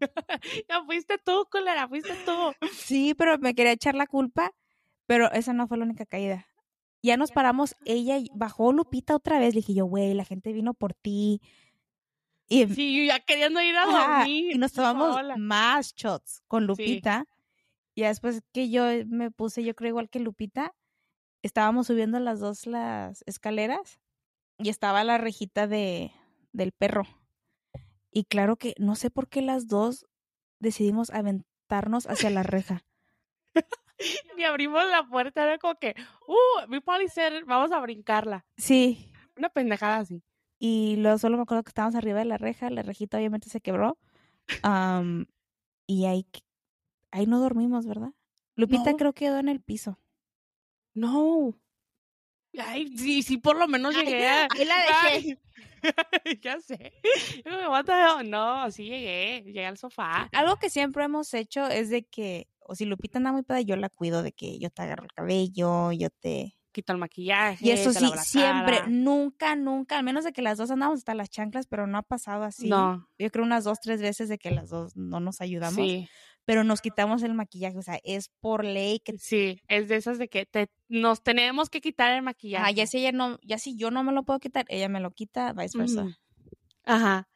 [0.68, 2.52] ya fuiste tú, culera, fuiste tú.
[2.72, 4.52] Sí, pero me quería echar la culpa
[5.06, 6.46] pero esa no fue la única caída.
[7.02, 9.54] Ya nos paramos, ella bajó Lupita otra vez.
[9.54, 11.40] Le dije yo, güey, la gente vino por ti.
[12.48, 14.52] Y, Sí, yo ya queriendo ir a dormir.
[14.52, 17.26] y nos tomamos más shots con Lupita.
[17.94, 20.74] Y después que yo me puse, yo creo igual que Lupita,
[21.42, 24.00] estábamos subiendo las dos las escaleras
[24.58, 26.12] y estaba la rejita de,
[26.52, 27.04] del perro.
[28.10, 30.06] Y claro que no sé por qué las dos
[30.60, 32.84] decidimos aventarnos hacia la reja.
[34.38, 35.94] Y abrimos la puerta, era como que,
[36.26, 38.44] uh, mi policer, vamos a brincarla.
[38.56, 40.22] Sí, Una pendejada así.
[40.58, 43.60] y luego solo me acuerdo que estábamos arriba de la reja, la rejita obviamente se
[43.60, 43.98] quebró.
[45.86, 46.26] y ahí,
[47.10, 48.12] ahí no dormimos, ¿verdad?
[48.54, 48.96] Lupita No.
[48.96, 49.98] creo que quedó en el piso.
[50.94, 51.54] No.
[52.58, 54.42] Ay, sí, sí, por lo menos Ay, llegué a...
[54.50, 54.76] ahí la
[55.12, 55.38] dejé.
[56.24, 56.92] Ay, ya sé.
[57.44, 58.28] Yo me what the hell?
[58.30, 59.42] No, sí llegué.
[59.46, 60.28] Llegué al sofá.
[60.32, 63.76] Algo que siempre hemos hecho es de que, o si Lupita anda muy peda, yo
[63.76, 66.56] la cuido de que yo te agarro el cabello, yo te...
[66.72, 67.66] Quito el maquillaje.
[67.66, 71.28] Y eso sí, siempre, nunca, nunca, al menos de que las dos andamos hasta las
[71.28, 72.68] chanclas, pero no ha pasado así.
[72.68, 76.08] No, Yo creo unas dos, tres veces de que las dos no nos ayudamos, sí,
[76.46, 79.18] pero nos quitamos el maquillaje, o sea, es por ley que...
[79.18, 79.60] sí.
[79.68, 82.64] Es de esas de que te, nos tenemos que quitar el maquillaje.
[82.66, 85.00] Ah, ya si ella no, ya si yo no me lo puedo quitar, ella me
[85.00, 86.04] lo quita, vice versa.
[86.04, 86.14] Ujú.
[86.84, 87.28] Ajá.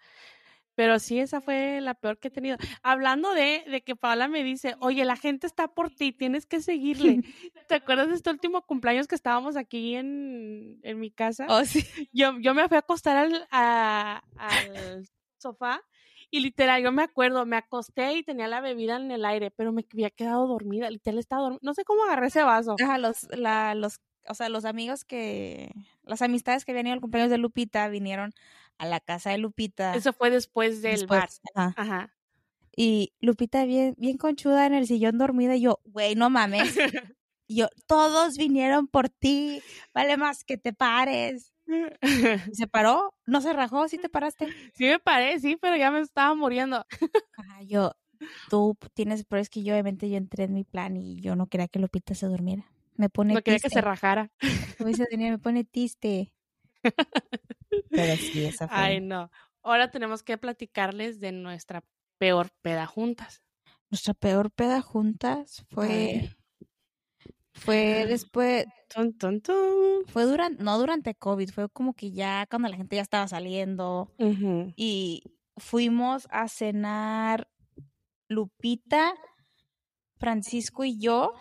[0.77, 2.57] Pero sí, esa fue la peor que he tenido.
[2.83, 6.61] Hablando de, de que Paola me dice, oye, la gente está por ti, tienes que
[6.61, 7.21] seguirle.
[7.69, 11.47] ¿Te acuerdas de este último cumpleaños que estábamos aquí en, en mi casa?
[11.49, 11.83] Oh, sí.
[12.13, 15.09] Yo, yo me fui a acostar al, a- al
[15.39, 15.83] sofá
[16.31, 19.73] y literal, yo me acuerdo, me acosté y tenía la bebida en el aire, pero
[19.73, 21.61] me había quedado dormida, literal estaba dormida.
[21.63, 22.77] No sé cómo agarré ese vaso.
[22.83, 25.71] Ajá, los, la, los, o sea, los amigos que,
[26.03, 28.33] las amistades que habían ido al cumpleaños de Lupita vinieron
[28.79, 29.95] a la casa de Lupita.
[29.95, 31.71] Eso fue después del después, bar.
[31.71, 31.83] ajá.
[31.83, 32.13] Ajá.
[32.77, 36.63] Y Lupita bien, bien conchuda en el sillón dormida y yo, güey, no mames.
[37.49, 39.63] Y yo, todos vinieron por ti,
[39.95, 41.55] vale más que te pares.
[42.49, 44.49] Y se paró, no se rajó, sí te paraste.
[44.75, 46.85] Sí me paré, sí, pero ya me estaba muriendo.
[47.37, 47.93] Ajá, yo,
[48.51, 51.47] tú tienes, pero es que yo obviamente yo entré en mi plan y yo no
[51.47, 52.67] quería que Lupita se durmiera.
[52.97, 54.33] Me pone No quería que se rajara.
[54.79, 56.33] Como dice Daniel, me pone triste.
[57.97, 58.77] Pero sí, esa fue.
[58.77, 59.31] Ay, no.
[59.63, 61.83] Ahora tenemos que platicarles de nuestra
[62.19, 63.43] peor peda juntas.
[63.91, 66.31] Nuestra peor peda juntas fue,
[67.53, 70.05] fue después, Tun, tun, tun.
[70.07, 74.13] fue durante, no durante COVID, fue como que ya cuando la gente ya estaba saliendo
[74.77, 75.23] y
[75.57, 77.49] fuimos a cenar
[78.29, 79.15] Lupita,
[80.19, 81.33] Francisco y yo.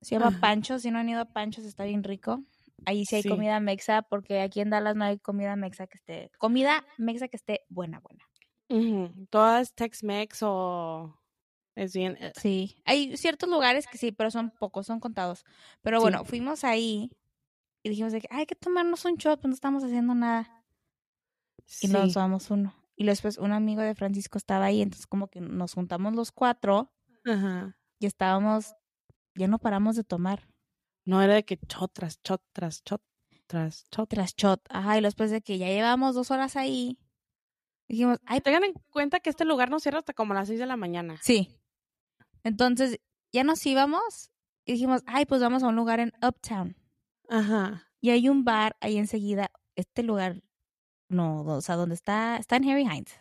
[0.00, 0.38] Se llama.
[0.40, 2.44] Pancho, si no han ido a Panchos está bien rico.
[2.86, 3.28] Ahí sí hay Sí.
[3.28, 7.36] comida mexa, porque aquí en Dallas no hay comida mexa que esté, comida mexa que
[7.36, 8.24] esté buena, buena.
[9.30, 11.18] Todas Tex-Mex o
[11.76, 12.16] es bien.
[12.20, 15.44] eh, Sí, hay ciertos lugares que sí, pero son pocos, son contados.
[15.82, 16.02] Pero Sí.
[16.02, 17.10] bueno, fuimos ahí
[17.84, 20.64] y dijimos de que "Ay, hay que tomarnos un shot, pues no estamos haciendo nada.
[21.80, 21.88] Y Sí.
[21.88, 22.74] nos tomamos uno.
[22.96, 26.92] Y después un amigo de Francisco estaba ahí, entonces como que nos juntamos los cuatro
[27.24, 27.74] Ajá.
[28.00, 28.74] y estábamos,
[29.36, 30.47] ya no paramos de tomar
[31.08, 33.00] No era de que shot tras shot tras shot
[33.46, 34.10] tras shot.
[34.10, 34.60] tras shot.
[34.68, 36.98] Ajá, y después de que ya llevamos dos horas ahí,
[37.88, 40.66] dijimos, ay, Tengan en cuenta que este lugar no cierra hasta como las 6 de
[40.66, 41.18] la mañana.
[41.22, 41.58] sí.
[42.44, 43.00] Entonces
[43.32, 44.30] ya nos íbamos
[44.66, 46.76] y dijimos, ay, pues vamos a un lugar en Uptown.
[47.30, 47.90] Ajá.
[48.02, 49.50] Y hay un bar ahí enseguida.
[49.76, 50.42] Este lugar,
[51.08, 53.18] no, o sea, donde está, está en Harry Hines.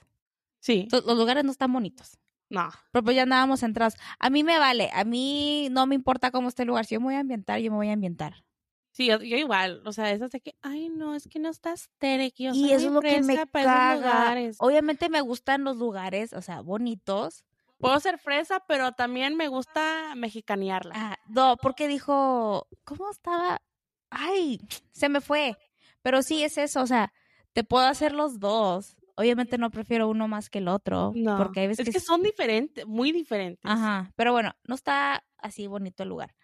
[0.60, 0.82] Sí.
[0.82, 2.17] Entonces, los lugares no están bonitos.
[2.49, 2.69] No.
[2.91, 3.95] Pero pues ya andábamos centrados.
[4.19, 6.86] A mí me vale, a mí no me importa cómo esté el lugar.
[6.86, 8.43] Si yo me voy a ambientar, yo me voy a ambientar.
[8.91, 9.83] Sí, yo, yo igual.
[9.86, 12.45] O sea, esas de que, ay, no, es que no estás tereki.
[12.45, 13.95] Yo y soy eso es lo que me caga.
[13.95, 14.57] lugares.
[14.60, 17.43] Obviamente me gustan los lugares, o sea, bonitos.
[17.77, 20.93] Puedo ser fresa, pero también me gusta mexicanearla.
[20.95, 23.62] Ah, no, porque dijo, ¿cómo estaba?
[24.10, 24.60] Ay,
[24.91, 25.55] se me fue.
[26.01, 27.13] Pero sí es eso, o sea,
[27.53, 28.95] te puedo hacer los dos.
[29.17, 31.38] Obviamente no prefiero uno más que el otro, no.
[31.38, 33.65] porque hay veces es que son diferentes, muy diferentes.
[33.65, 36.36] Ajá, pero bueno, no está así bonito el lugar.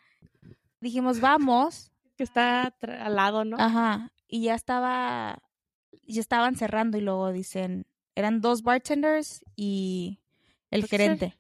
[0.81, 3.57] Dijimos, vamos, Que está al lado, ¿no?
[3.59, 5.41] ajá, y ya estaba,
[6.07, 10.19] ya estaban cerrando y luego dicen, eran dos bartenders y
[10.71, 11.37] el gerente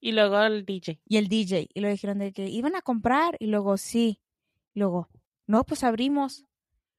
[0.00, 1.00] Y luego el DJ.
[1.06, 1.68] y el DJ.
[1.74, 4.20] Y luego dijeron de que iban a comprar y luego sí.
[4.74, 5.08] Y luego,
[5.46, 6.44] no, pues abrimos.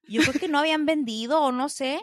[0.04, 2.02] Yo creo que no habían vendido o no sé.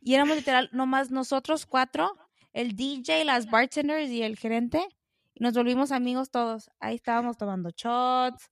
[0.00, 2.16] Y éramos literal nomás nosotros cuatro,
[2.52, 4.86] el DJ, las bartenders y el gerente.
[5.34, 6.70] Y nos volvimos amigos todos.
[6.80, 8.50] Ahí estábamos tomando shots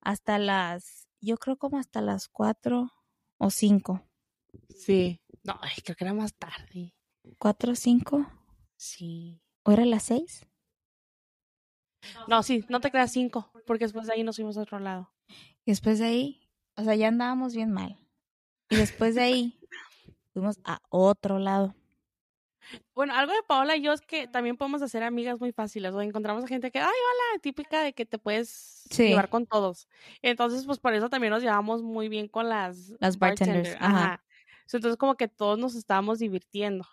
[0.00, 2.90] hasta las, yo creo como hasta las cuatro
[3.38, 4.08] o cinco.
[4.68, 5.20] Sí.
[5.44, 6.94] No, ay, creo que era más tarde.
[7.38, 8.26] ¿Cuatro o cinco?
[8.76, 9.40] Sí.
[9.64, 10.46] ¿O era las seis?
[12.26, 15.12] No, sí, no te creas cinco, porque después de ahí nos fuimos a otro lado.
[15.64, 17.98] Y después de ahí, o sea, ya andábamos bien mal.
[18.70, 19.61] Y después de ahí,
[20.32, 21.74] fuimos a otro lado.
[22.94, 25.92] Bueno, algo de Paola y yo es que también podemos hacer amigas muy fáciles.
[25.94, 29.08] O encontramos a gente que, ay, hola, típica de que te puedes Sí.
[29.08, 29.88] llevar con todos.
[30.22, 34.22] Entonces, pues por eso también nos llevamos muy bien con las, Las bartenders, ajá.
[34.72, 36.86] Entonces, como que todos nos estábamos divirtiendo.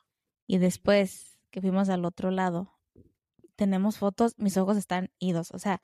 [0.48, 2.74] Y después que fuimos al otro lado,
[3.56, 5.52] tenemos fotos, mis ojos están idos.
[5.52, 5.80] O sea,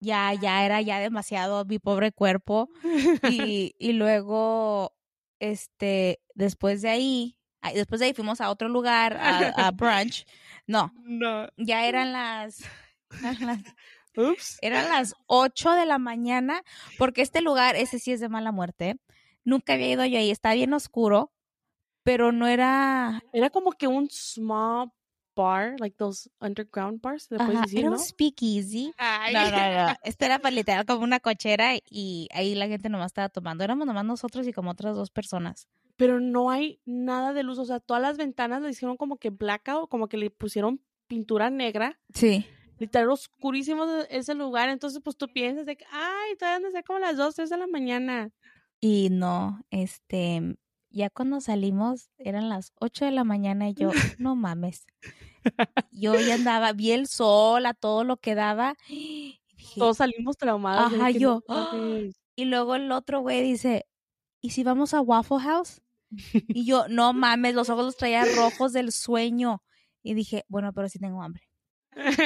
[0.00, 2.68] ya, ya era ya demasiado mi pobre cuerpo.
[3.42, 4.93] Y, y luego,
[5.40, 7.36] este, después de ahí,
[7.74, 10.26] después de ahí fuimos a otro lugar, a, a brunch.
[10.66, 11.48] No, No.
[11.56, 12.62] ya eran las,
[13.20, 13.58] eran las,
[14.16, 14.58] Ups.
[14.62, 16.62] eran las 8 de la mañana,
[16.98, 18.96] porque este lugar, ese sí es de mala muerte.
[19.44, 21.32] Nunca había ido yo ahí, está bien oscuro,
[22.02, 24.90] pero no era, Era como que un small
[25.34, 27.96] bar, like those underground bars, ¿le puedes decir, era no?
[27.96, 28.92] un speakeasy.
[28.96, 29.32] Ay.
[29.34, 29.94] No, no, no.
[30.04, 33.64] Esto era para literal como una cochera y ahí la gente nomás estaba tomando.
[33.64, 35.68] Éramos nomás nosotros y como otras dos personas.
[35.96, 39.30] Pero no hay nada de luz, o sea, todas las ventanas le hicieron como que
[39.30, 42.00] blackout, como que le pusieron pintura negra.
[42.14, 42.46] Sí.
[42.78, 46.70] literal oscurísimo de- ese lugar, entonces pues tú piensas de que, ay, todavía han de
[46.72, 48.30] ser como las 2, 3 de la mañana.
[48.80, 50.56] Y no, este,
[50.94, 54.86] ya cuando salimos eran las 8 de la mañana y yo, no mames.
[55.92, 58.76] Yo ya andaba, vi el sol a todo lo que daba.
[58.88, 60.92] Y, dije- Todos salimos traumados.
[60.92, 61.68] Ajá, yo, no
[62.36, 63.86] y luego el otro güey dice,
[64.40, 65.80] ¿y si vamos a Waffle House?
[66.48, 69.62] Y yo, no mames, los ojos los traía rojos del sueño.
[70.02, 71.48] Y dije, bueno, pero sí tengo hambre.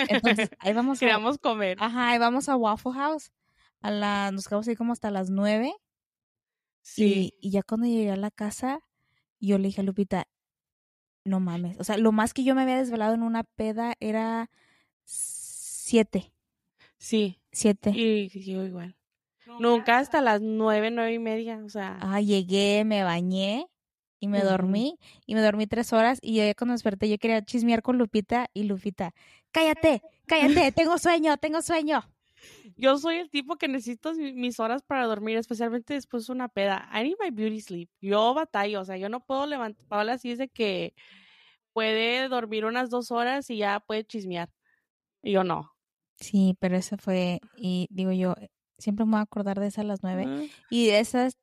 [0.08, 1.76] Entonces, ahí vamos a, Queríamos comer.
[1.80, 3.30] ajá, ahí vamos a Waffle House.
[3.80, 5.72] A la, nos quedamos ahí como hasta las nueve.
[6.82, 7.34] Sí.
[7.40, 8.80] Y, y ya cuando llegué a la casa,
[9.40, 10.28] yo le dije a Lupita,
[11.24, 11.78] no mames.
[11.78, 14.50] O sea, lo más que yo me había desvelado en una peda era
[15.04, 16.32] siete.
[16.96, 17.40] Sí.
[17.52, 17.90] Siete.
[17.90, 18.96] Y yo igual.
[19.60, 21.60] Nunca hasta las 9, 9 y media.
[21.64, 23.66] O sea, Ah, llegué, me bañé
[24.20, 24.98] y me dormí.
[25.26, 26.18] Y me dormí tres horas.
[26.22, 28.48] Y ya cuando desperté, yo quería chismear con Lupita.
[28.52, 29.14] Y Lupita,
[29.50, 32.02] cállate, cállate, tengo sueño, tengo sueño.
[32.78, 36.48] Yo soy el tipo que necesito mi- mis horas para dormir, especialmente después de una
[36.48, 36.88] peda.
[36.94, 37.90] I need my beauty sleep.
[38.00, 39.86] Yo batallo, o sea, yo no puedo levantar.
[39.88, 40.94] Paola así es de que
[41.72, 44.50] puede dormir unas dos horas y ya puede chismear.
[45.22, 45.72] Y yo no.
[46.16, 48.34] Sí, pero eso fue, y digo yo,
[48.78, 50.26] siempre me voy a acordar de esa a las nueve.
[50.70, 51.36] Y de esas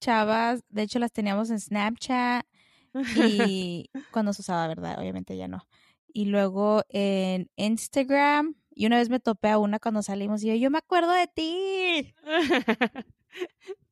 [0.00, 2.46] chavas, de hecho las teníamos en Snapchat
[3.30, 4.98] y cuando se usaba, ¿verdad?
[4.98, 5.66] Obviamente ya no.
[6.12, 10.54] Y luego en Instagram, y una vez me topé a una cuando salimos y yo,
[10.54, 12.14] yo me acuerdo de ti.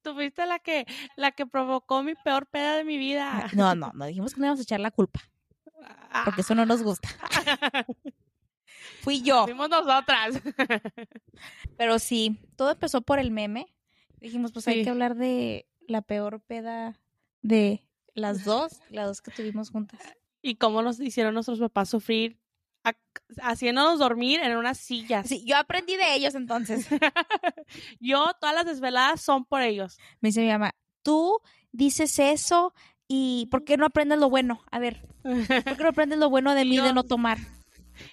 [0.02, 3.48] Tú fuiste la que, la que provocó mi peor peda de mi vida.
[3.54, 5.20] No, no, no dijimos que no íbamos a echar la culpa,
[6.10, 7.08] Ah, porque eso no nos gusta.
[9.00, 9.44] Fui yo.
[9.44, 10.40] Fuimos nosotras.
[11.76, 13.74] Pero sí, todo empezó por el meme.
[14.20, 17.00] Dijimos, pues hay que hablar de la peor peda
[17.42, 20.00] de las dos, las dos que tuvimos juntas.
[20.42, 22.38] y cómo nos hicieron nuestros papás sufrir
[23.42, 25.28] haciéndonos dormir en unas sillas.
[25.28, 26.86] Sí, yo aprendí de ellos entonces.
[28.00, 29.98] Yo, todas las desveladas son por ellos.
[30.20, 31.40] Me dice mi mamá, tú
[31.72, 32.74] dices eso
[33.08, 34.62] y ¿por qué no aprendes lo bueno?
[34.70, 37.38] A ver, ¿por qué no aprendes lo bueno de mí de no tomar?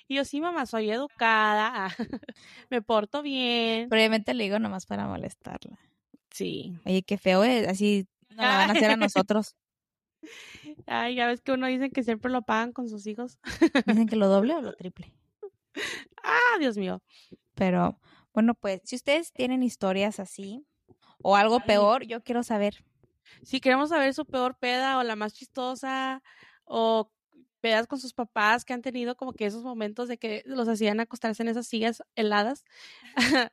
[0.07, 1.95] Y yo, sí, mamá, soy educada,
[2.69, 3.89] me porto bien.
[3.89, 5.79] Pero obviamente le digo nomás para molestarla.
[6.29, 6.73] Sí.
[6.85, 9.55] Oye, qué feo es, así nos la van a hacer a nosotros.
[10.85, 13.39] Ay, ya ves que uno dice que siempre lo pagan con sus hijos.
[13.85, 15.13] Dicen que lo doble o lo triple.
[16.23, 17.01] Ah, Dios mío.
[17.55, 17.99] Pero
[18.33, 20.65] bueno, pues si ustedes tienen historias así
[21.21, 21.67] o algo Ay.
[21.67, 22.83] peor, yo quiero saber.
[23.43, 26.21] Si queremos saber su peor peda o la más chistosa
[26.65, 27.11] o
[27.61, 30.99] pedas con sus papás que han tenido como que esos momentos de que los hacían
[30.99, 32.65] acostarse en esas sillas heladas.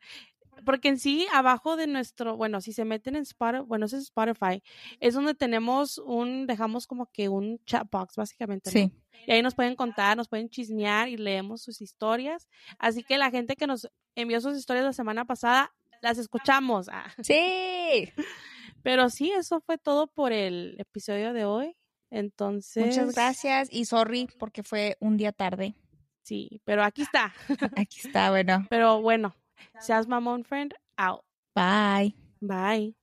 [0.64, 4.62] Porque en sí, abajo de nuestro, bueno, si se meten en Spotify, bueno, es Spotify,
[5.00, 8.70] es donde tenemos un, dejamos como que un chat box, básicamente.
[8.70, 8.72] ¿no?
[8.72, 8.92] Sí.
[9.26, 12.48] Y ahí nos pueden contar, nos pueden chismear y leemos sus historias.
[12.78, 16.88] Así que la gente que nos envió sus historias la semana pasada, las escuchamos.
[16.90, 17.12] Ah.
[17.22, 18.12] Sí.
[18.82, 21.76] Pero sí, eso fue todo por el episodio de hoy.
[22.10, 22.86] Entonces.
[22.86, 25.74] Muchas gracias y sorry porque fue un día tarde.
[26.22, 27.32] Sí, pero aquí está.
[27.76, 28.66] Aquí está, bueno.
[28.68, 29.34] Pero bueno,
[29.78, 31.24] seas mamón friend, out.
[31.54, 32.14] Bye.
[32.42, 32.94] Bye.